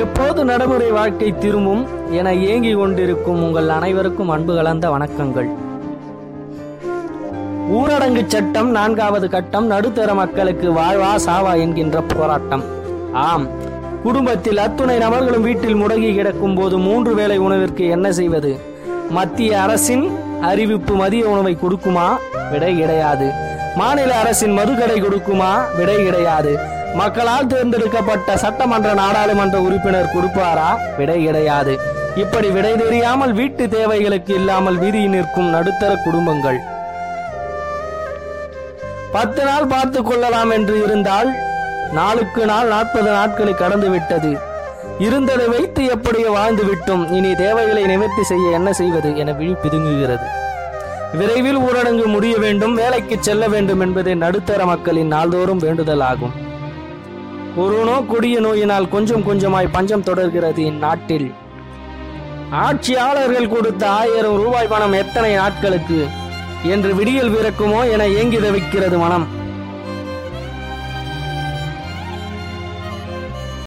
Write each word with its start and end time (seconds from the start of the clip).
எப்போது 0.00 0.44
நடைமுறை 0.44 0.90
வாழ்க்கை 0.90 1.38
திரும்பும் 1.38 1.86
என 2.10 2.34
ஏங்கிக் 2.34 2.76
கொண்டிருக்கும் 2.76 3.42
உங்கள் 3.42 3.68
அனைவருக்கும் 3.68 4.28
அன்பு 4.28 4.54
கலந்த 4.54 4.88
வணக்கங்கள். 4.88 5.48
ஊரடங்கு 7.72 8.26
சட்டம் 8.26 8.70
நான்காவது 8.70 9.30
கட்டம் 9.30 9.66
நடுத்தர 9.66 10.14
மக்களுக்கு 10.14 10.70
வாழ்வா 10.70 11.10
சாவா 11.26 11.58
என்கின்ற 11.60 12.00
போராட்டம். 12.00 12.64
ஆம் 13.12 13.46
குடும்பத்தில் 14.02 14.58
அத்துணை 14.58 14.98
நபர்களும் 14.98 15.42
வீட்டில் 15.42 15.76
முடங்கி 15.76 16.14
கிடக்கும் 16.14 16.54
போது 16.54 16.78
மூன்று 16.78 17.14
வேளை 17.14 17.38
உணவிற்கு 17.38 17.86
என்ன 17.86 18.12
செய்வது? 18.12 18.60
மத்திய 19.10 19.62
அரசின் 19.62 20.16
அறிவிப்பு 20.40 20.94
மதிய 20.94 21.28
உணவை 21.28 21.56
கொடுக்குமா? 21.62 22.08
விடை 22.50 22.78
கிடையாது. 22.78 23.50
மாநில 23.76 24.14
அரசின் 24.14 24.58
மதுக்கடை 24.58 24.96
கொடுக்குமா? 25.02 25.76
விடை 25.76 26.04
கிடையாது. 26.04 26.58
மக்களால் 26.94 27.46
தேர்ந்தெடுக்கப்பட்ட 27.46 28.36
சட்டமன்ற 28.36 28.92
நாடாளுமன்ற 28.92 29.60
உறுப்பினர் 29.60 30.12
கொடுப்பாரா? 30.14 30.96
விடை 30.96 31.24
கிடையாது. 31.24 31.78
இப்படி 32.14 32.48
விடை 32.48 32.76
தெரியாமல் 32.76 33.32
வீட்டு 33.32 33.68
தேவைகளுக்கு 33.68 34.34
இல்லாமல் 34.34 34.78
வீதி 34.78 35.06
நிற்கும் 35.06 35.50
நடுத்தர 35.50 35.94
குடும்பங்கள். 35.94 36.60
பத்து 39.12 39.44
நாள் 39.44 39.66
பார்த்து 39.66 40.02
கொள்ளலாம் 40.02 40.50
என்று 40.50 40.82
இருந்தால் 40.84 41.30
நாளுக்கு 41.92 42.46
நாள் 42.46 42.68
நாற்பது 42.68 43.10
நாட்களை 43.10 43.54
கடந்து 43.54 43.88
விட்டது. 43.88 44.38
இருந்ததை 44.98 45.48
வைத்து 45.48 45.84
எப்படியோ 45.84 46.30
வாழ்ந்து 46.30 46.62
விட்டோம். 46.62 47.12
இனி 47.12 47.34
தேவைகளை 47.34 47.86
நிவர்த்தி 47.86 48.22
செய்ய 48.22 48.50
என்ன 48.50 48.72
செய்வது 48.72 49.16
என 49.16 49.32
விழி 49.32 49.54
பிதுங்குகிறது. 49.62 50.26
விரைவில் 51.12 51.58
ஊரடங்கு 51.58 52.04
முடிய 52.04 52.38
வேண்டும் 52.38 52.74
வேலைக்கு 52.74 53.16
செல்ல 53.20 53.48
வேண்டும் 53.48 53.80
என்பதே 53.80 54.14
நடுத்தர 54.14 54.64
மக்களின் 54.66 55.06
நாள்தோறும் 55.06 55.58
வேண்டுதல் 55.58 56.00
ஆகும். 56.00 56.32
கொரோனா 57.56 58.00
கொடிய 58.00 58.40
நோயினால் 58.40 58.88
கொஞ்சம் 58.88 59.28
கொஞ்சமாய் 59.28 59.68
பஞ்சம் 59.72 60.02
தொடர்கிறது 60.02 60.64
இந்நாட்டில். 60.64 61.34
ஆட்சியாளர்கள் 62.50 63.48
கொடுத்த 63.48 63.90
ஆயிரம் 63.90 64.36
ரூபாய் 64.36 64.66
பணம் 64.66 64.92
எத்தனை 64.92 65.34
நாட்களுக்கு? 65.34 66.06
என்று 66.62 66.94
விடியல் 66.94 67.30
பிறக்குமோ 67.30 67.90
என 67.90 68.06
ஏங்கி 68.06 68.36
தவிக்கிறது 68.36 68.98
மனம். 68.98 69.41